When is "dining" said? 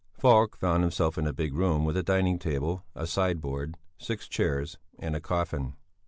2.01-2.39